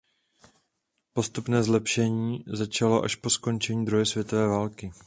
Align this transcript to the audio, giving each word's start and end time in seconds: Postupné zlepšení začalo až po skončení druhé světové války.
Postupné 1.13 1.63
zlepšení 1.63 2.43
začalo 2.47 3.03
až 3.03 3.15
po 3.15 3.29
skončení 3.29 3.85
druhé 3.85 4.05
světové 4.05 4.47
války. 4.47 4.91